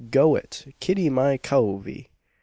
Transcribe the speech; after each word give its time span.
Go 0.09 0.35
it, 0.35 0.65
Kitty 0.79 1.11
my 1.11 1.37
covy!" 1.37 2.09